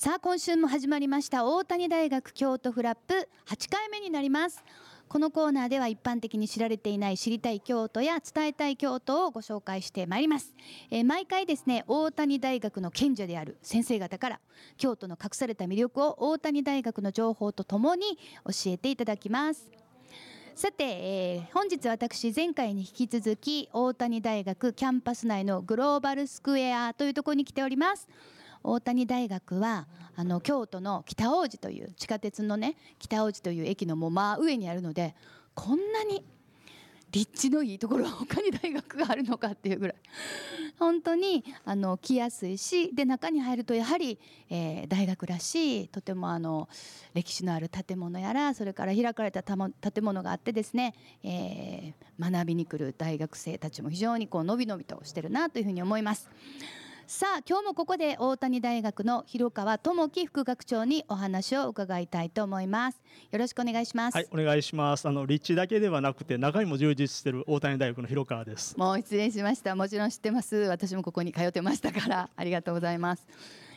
[0.00, 4.62] さあ今週も始まりました大谷大学京都フラップ8回目になります。
[5.08, 10.54] このコーナーでは一般的に知られていない知りたい京都や伝えたい京都をご紹介してまいります、
[10.92, 14.40] えー毎回ですね大谷大学の賢者である先生方から
[14.76, 18.04] 京都の隠された魅力を大谷大学の情報とともに
[18.44, 19.68] 教えていただきます。
[20.54, 28.08] さて、えー本日私前回に引き続き大谷大学キャンパス内のグローバルスクエアというところに来ております。
[28.62, 29.86] 大谷大学は
[30.16, 35.14] あの京都の北大路という地下鉄のね北大路という駅のもう真上にあるので
[35.54, 36.24] こんなに
[37.10, 39.96] 立地のいいところは 他に大学があるのかっていうぐらい
[40.78, 44.18] 本当にあの来やすいしで中に入るとやはり、
[44.50, 46.68] えー大学らしいとてもあの
[47.14, 56.28] 歴史のある建物やらそれから開かれた建物があってですね、えー学びに来る大学生たちも非常にこうのびのびとしてるなというふうに思います。
[57.10, 63.00] さあ今日もここで大谷大学の広川智樹副学長にお話を伺いたいと思います。
[63.30, 64.14] よろしくお願いします。
[64.14, 65.08] はい、お願いします。
[65.08, 68.76] あの立地だけではなくて中身も充実している大谷大学の広川です。
[68.76, 69.74] もう失礼しました。
[69.74, 70.54] もちろん知ってます。
[70.54, 73.26] 私もここに通ってましたから、 ありがとうございます。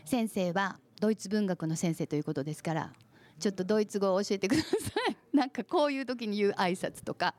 [0.04, 2.92] 先生はドイツ文学の先生ということですから、
[3.40, 4.68] ちょっとドイツ語を教えてくださ
[5.10, 5.16] い。
[5.34, 7.34] なんかこういう時に言う挨拶とか。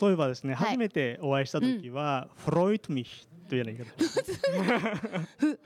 [0.00, 5.58] 例えばですね、はい初めてお会いした時は、フロイトミヒというような言い方。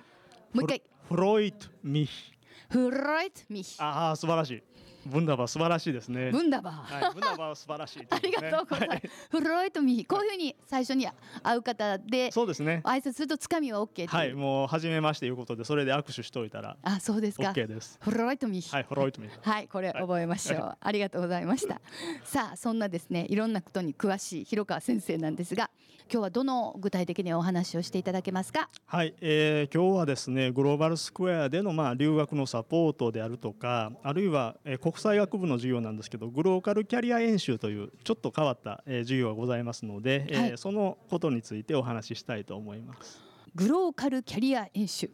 [0.55, 0.83] もう一回。
[1.07, 2.33] フロイトミヒ。
[2.71, 3.77] フロイトミヒ。
[3.79, 4.63] ああ素晴らしい。
[5.07, 6.31] ブンダバー素晴らしいですね。
[6.31, 7.05] ブンダバー。
[7.05, 9.01] はい、ブンダバー素晴らしい、ありがとうございます。
[9.31, 10.05] フロイトミヒ。
[10.05, 11.07] こういうふうに最初に
[11.43, 12.81] 会う方でそうですね。
[12.85, 14.09] 挨拶するとつかみはっていう。
[14.09, 17.51] はい、もう初めましていうことでそれで握手しておいたらあ、そうですか。
[17.51, 17.99] OK です。
[18.01, 18.71] フロイトミヒ。
[18.75, 19.35] はい、フロイトミヒ。
[19.43, 20.77] はい、これ覚えましょう。
[20.81, 21.81] ありがとうございました。
[22.25, 25.71] さあ、そんなですね、いろんなことに詳しい広川先生なんですが、
[26.13, 28.69] 今日はどの具体的にお話をしていただけますか？
[28.87, 43.21] はい、えー今日はですねグローバルスクエアでのまあ留学のサポートであるとかあるいは、えー国際学部の授業なんですけどグローカルキャリア演習というちょっと変わった、えー授業がございますので、えーはいそのことについてお話ししたいと思います。
[43.55, 45.11] グローカルキャリア演習。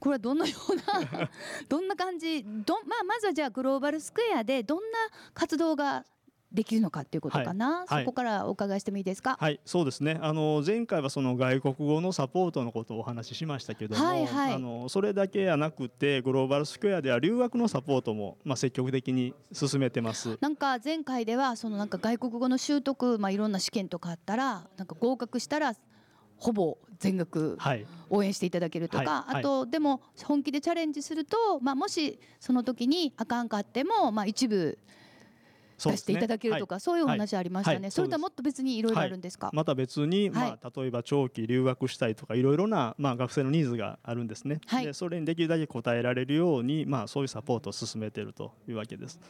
[0.00, 0.76] これはどんなよう
[1.16, 1.30] な
[1.68, 2.42] どんな感じ？
[2.44, 2.48] ど
[2.82, 4.98] んまあまずはじゃあグローバルスクエアでどんな
[5.34, 6.04] 活動が
[6.52, 7.86] できるのかっていうことかな、はい。
[7.88, 8.04] はい。
[8.04, 10.18] そこからお伺いしてもいいですか、はい、そうですね。
[10.22, 14.54] あの前回はその外国語のサポートのことをお話ししましたけども、はいはい。
[14.54, 20.38] あのそれだけやなくてグローバルスクエアでは留学のサポートもまあ積極的に進めてます。
[20.40, 25.74] なんか前回ではそのなんか外国語の習得、まあ、いろんな試験とかあったらなんか合格したら
[26.38, 27.86] ほぼ全額はい。
[28.10, 29.34] 応援していただけるとか、はい。
[29.34, 29.40] はい。
[29.40, 34.78] あとでも本気でチャレンジすると、まあ、もしその時にあかんかっても、まあ、一部
[35.78, 37.82] 出していただけるとかそう,、いうお話ありましたね、はい。
[37.84, 37.90] はい。
[37.92, 39.56] それとはもっと別にいろいろあるんですか、はい。
[39.56, 40.50] また別に、はい。
[40.50, 44.86] まあ、例えば長期留学したいとかいろいろな、まあ、学生のニーズがあるんですね、はい。
[44.86, 49.20] でそれにできるだけ応えられるように、まあ、そういうサポートを進めているというわけです。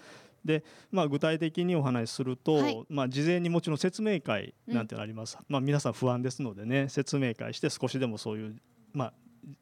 [0.45, 2.87] でまあ、具体的にお話しすると、はい。
[2.89, 8.57] まあ、事前にもちろん説明会なんてのあります、まあ、皆さん不安ですのでね説明会して少しでもそういう、
[8.93, 9.13] まあ、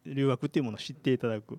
[0.05, 1.59] 留学っていうものを知っていただく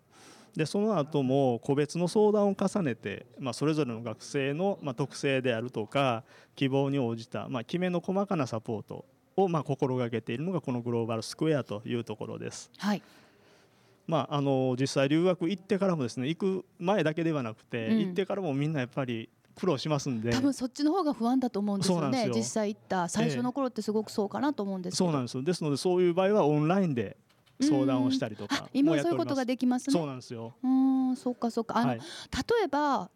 [0.58, 6.24] でその後も個別の相談を重ねて、まあ、それぞれの学生の、まあ、特性であるとか
[6.56, 12.72] 希望に応じた、まあ、きめの細かなサポートを、まあ、心がけているのがこのグローバルスクエアというところです。
[12.80, 13.04] はい。
[14.08, 18.00] まあ、あの実際留学行ってからもですね行く前だけではなくて、うん。
[18.00, 20.32] 行ってからもみんなやっぱり苦労しますんで。
[20.32, 22.32] 多分そっちの方が不安だと思うんですよね。
[22.34, 25.44] 実際行った最初の頃ってすごくそうかなと思うんですけど、そうなんですよ。
[25.44, 27.16] ですのでそういう場合はオンラインで
[27.60, 29.94] 相談をしたりとあか今そういうことができますね。
[29.94, 30.54] そうなんですよ。
[30.64, 31.78] うーんそうかそうか。
[31.78, 32.00] あの、はい。
[32.00, 32.04] 例
[32.66, 33.10] えば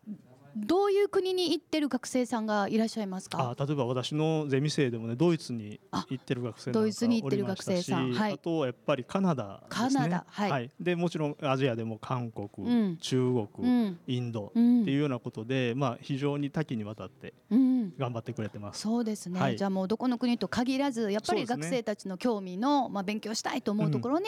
[0.56, 3.56] どういう国に行ってる学生さんがいらっしゃいますか？
[3.58, 5.80] あ例えば私のゼミ生でもねドイツに
[6.10, 8.34] 行ってる学生ドイツに行ってる学生さんおりましたしはい。
[8.34, 9.90] あとはやっぱりカナダですね。
[9.90, 10.72] カナダはい。
[10.80, 12.98] でもちろんアジアでも韓国、うん。
[12.98, 14.00] 中国、うん。
[14.08, 17.94] インドってうんいうようなことで、まあ、非常に多岐にわたってうん。
[17.98, 18.82] 頑張ってくれてます。
[18.82, 19.58] そうですね、はい。
[19.58, 24.26] じゃあもうどこの国と限らずやっぱり学生たちの興味の、まあ、勉強したいと思うところに、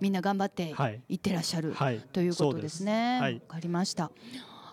[0.00, 1.00] みんな頑張ってはい。
[1.08, 3.40] 行ってらっしゃる、はいということですね。
[3.48, 4.10] わ、かりました。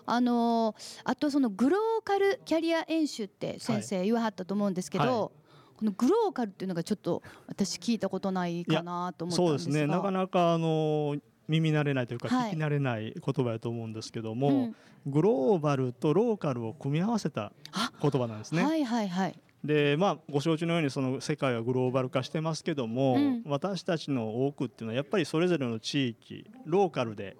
[0.06, 5.30] あのーあとそのグローカルキャリア演習って先生言わはったと思うんですけど、はい。
[5.76, 9.66] このグローカルっていうのがちょっと私聞いたことないかなと思ったんですが。
[9.66, 9.86] そうですね。
[9.86, 11.16] なかなかあの
[11.48, 12.52] 耳慣れないというかはい。
[12.52, 14.76] 聞き慣れない言葉だと思うんですけども、うん。
[15.06, 18.62] グローバルとローカルを組み合わせたあ言葉なんですね。
[18.62, 19.38] はいはいはい。
[19.64, 23.42] でまあご承知のようにその世界はグローバル化してますけども、うん。
[23.46, 27.36] 私たちの多くっていうのはやっぱりそれぞれの地域ローカルで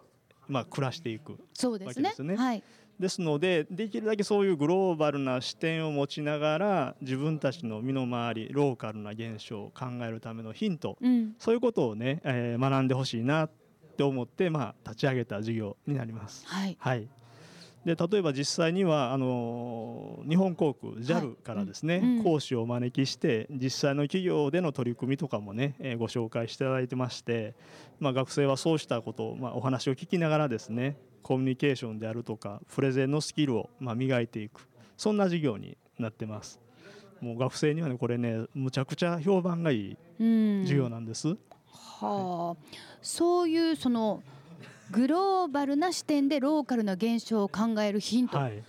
[0.49, 2.09] まあ暮らしていくそうですね。
[2.09, 2.63] わけですねはい。
[2.99, 11.35] ですのでできるだけそういうグローバルな視点を持ちながら自分たちの身の回りローカルな現象を考えるためのヒント、うん。
[11.39, 13.51] そういうことをね、えー学んでほしいなっ
[13.97, 16.47] て思って、まあ、立ち上げた事業になります。
[16.47, 17.09] はい、はい
[17.85, 27.55] で例えば実際にはあの日本航空 JAL からですね、はいうん、講師をお招きして実際の企業での取り組みとかもね、えー、ご紹介していただいてまして、
[27.99, 36.61] まあ、学生はそうしたことを、まあ、お話を聞きながらですねコミュニケーションであるとかプレゼンのスキルを、まあ、磨いていくそんな授業になってます。
[37.21, 41.37] もう学生にはねこれねむちゃくちゃ評判がいい授業なんです。
[42.03, 44.23] はあ、そういうその
[44.93, 48.63] グローバルな視点でローカルな現象を考えるヒント、はい、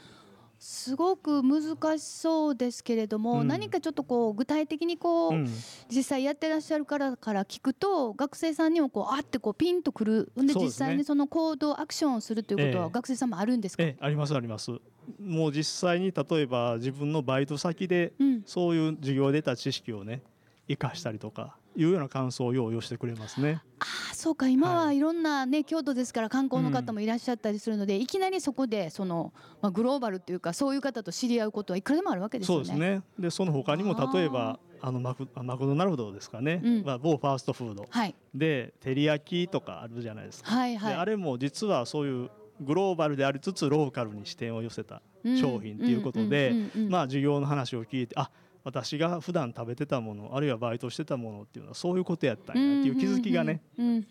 [0.58, 5.50] すごく難しそうですけれども、うん、何かちょっとこう具体的にこう、うん、
[5.90, 10.32] 実際やってらっしゃるからから聞くと学生さんにもこうあってこうピンとくる。
[10.38, 14.72] で、実際にその行動アクションをするということは学生さんもあるんですか、えありますあります。
[15.20, 18.14] もう実際に例えば自分のバイト先で
[18.46, 20.22] そういう授業で得た知識をね
[20.70, 23.62] 生かしたりとかいうような感想を用意してくれますね。
[23.80, 24.48] ああそうか。
[24.48, 25.00] 今はい。
[25.00, 32.66] ろんなね、はい、京都ですから観光の方もいらっしゃったりするので、うん、いきなりそこでその、まあ、グローバルっていうかそういう方と知り合うことはいくらでもあるわけですよね。
[32.66, 33.02] そうですね。
[33.20, 42.30] でその他にも例えばあのマクマクドナルドですかね、うん、まあ、某ファーストフード、はい、で照り焼きとかあるじゃないですか、はいはい、であれも実はそういう
[42.60, 45.02] グローバルでありつつローカルに視点を寄せた
[45.40, 46.54] 商品ということで
[46.90, 48.30] まあ授業の話を聞いてあ
[48.64, 53.62] 私が普段食べてたものあるいはバイトしてたものっていうのはそういうことやったんやっていう気づきがね、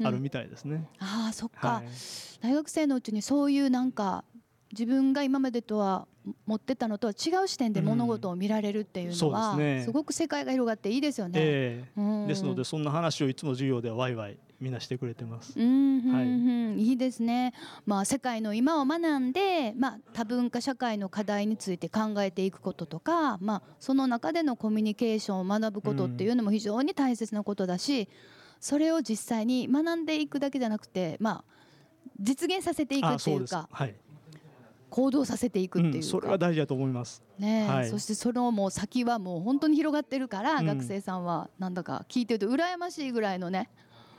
[0.05, 0.89] あるみたいですね。
[0.99, 1.85] あそっか、はい、
[2.43, 4.25] 大学生のうちにそういうなんか
[4.73, 6.07] 自分が今までとは
[6.47, 11.35] 持ってたのとは違う視点で物事を見られるっていうのは、うんね、すごく世界が広がっていいですよね。
[11.37, 15.59] えーうん、ですのでそんな話をいつも授業ではワイワイみんなしてくれてます。
[15.59, 17.53] うん、はい、いいですね。
[17.85, 28.09] まあ世界の今を学んで、まあ多文化社会の課題について考えていくこととか、まあその中でのコミュニケーションを学ぶことっていうのも非常に大切なことだし、
[28.61, 31.45] それを実際に学んでいくだけじゃなくて、まあ
[32.21, 33.69] 実現させていくっていうか。
[33.73, 33.97] はい。
[34.91, 37.23] 行動させていくっていう、うん、それは大事だと思います。
[37.39, 43.71] ね、はい、そしてそのもう先はもう本当に広がってるから、うん、学生さんはなんだか聞いてると羨ましいぐらいのね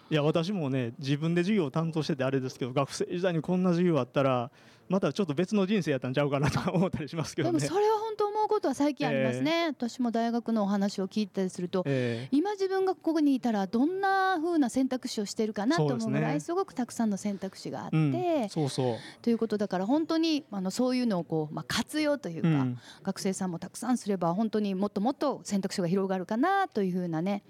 [0.09, 4.51] いや私もね自分で授業を担当しててあれですけど学生時代にこんな授業あったら
[4.89, 17.99] またちょっと別の人生やったんちゃうかなと思ったりしますけど、ね、でもそれは本当うことは最近ありますね、えー、私も大学のお話を聞いたりすると、えー、今自分がここにいたらどんな風な選択肢をしてるかなと思うぐらいすごくたくさんの選択肢があって、う
[18.45, 18.95] ん、そうそう。
[19.21, 27.43] ということだから本当にあのそういうのをこう、まあ、活用というか、うん、学生さんもたくさんすれば本当にもっともっと選択肢が広がるかなというふうなね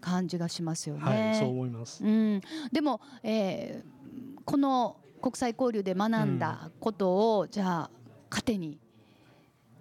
[0.00, 1.02] 感じがしますよね。
[1.02, 2.04] はい、そう思います。
[2.04, 2.40] うん、
[2.72, 7.90] でも、えー、この国際交流で学んだことを、うん、じゃあ
[8.30, 8.78] 糧に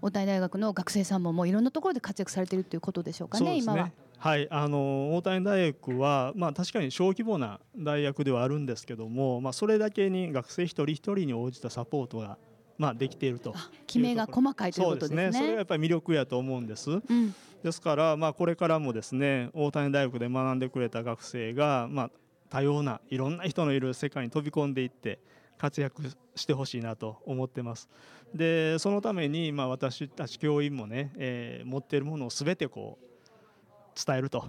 [0.02, 3.92] 大谷大学の学生さんももういろんなところで活躍されているということでしょうかね、ね今は。
[4.18, 12.38] はい、あの大谷大学は、まあ、確かに小規模な大学ではあるんですけども、まあ、それだけに学生一人一人に応じたサポートが
[12.80, 13.54] まあ、できていると
[13.86, 15.32] 決めが細かいということですね。
[15.34, 16.90] そねそれがやっぱり魅力やと思うんです。
[16.90, 22.12] うん、ですから、まあ、これからもですね大谷大学で学んでくれた学生が、まあ、
[22.50, 25.20] 多様ないろんな人のいる世界に飛び込んでいって
[25.60, 26.02] 活躍
[26.36, 27.90] してほしいなと思ってます。
[28.34, 34.46] でそのために、まあ、私たち教員もね、えー、持っているものを全てこう伝えると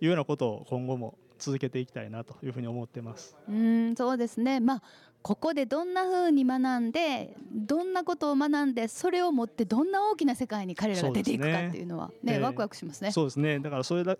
[0.00, 3.36] いうようなことを今後も続けていきたいなというふうに思ってます。
[3.48, 4.82] うんそうですね、まあ、
[5.20, 13.12] ここでどんなふうに学んでどんなことを学んでそれを持ってどんな大きな世界に彼らが出ていくかっていうのはね、ねワクワクしますね。
[13.12, 14.16] そうですねだからそれだ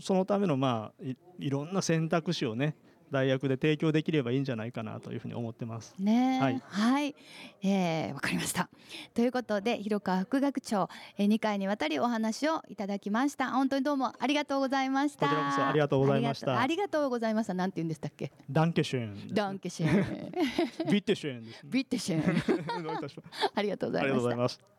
[0.00, 2.74] そのためのまあいいろんな選択肢をね
[3.10, 5.94] 大学で提供できればいいんじゃないかなというふうに思ってます。
[5.98, 7.14] ねはい、はい、
[7.62, 8.68] えー、わかりました。
[9.14, 13.50] ということで広川副学長、えー、2回にわたりお話をいただきました。
[13.52, 15.26] 本当にどうもありがとうございました。
[15.26, 16.60] こちらこそありがとうございました。
[16.60, 17.54] ありがとうございました。
[17.54, 18.32] なんて言うんでしたっけ？
[18.50, 19.34] ダンケシュン。
[19.34, 20.32] ダンケシュン。
[20.90, 22.22] ビッテシュン、ね、ビッテシュン。
[23.54, 24.78] ありがとうございました。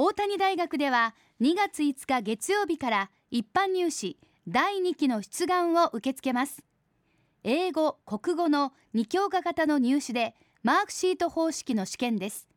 [0.00, 4.16] 大谷大学では2月5日月曜日から一般入試
[4.50, 6.64] 第2期の出願を受け付けます。
[7.44, 12.48] 英語国語の2教科型の入試でマークシート方式の試験です。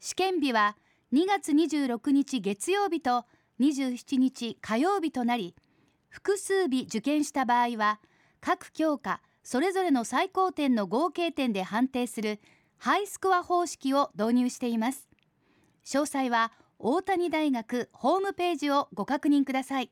[0.00, 0.76] 試験日は
[1.14, 3.24] 2月26日月曜日と
[3.58, 5.54] 27日火曜日となり
[6.10, 8.00] 複数日受験した場合は
[8.42, 12.38] 各教科それぞれの最高点の合計点で判定する
[12.76, 15.08] ハイスコア方式を導入しています。
[15.86, 19.90] 詳細は大谷大学ホームページをご確認ください。